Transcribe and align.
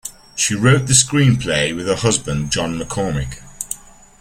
She 0.35 0.55
wrote 0.55 0.87
the 0.87 0.93
screenplay 0.93 1.75
with 1.75 1.85
her 1.85 1.93
husband 1.93 2.51
John 2.51 2.79
McCormick. 2.79 3.35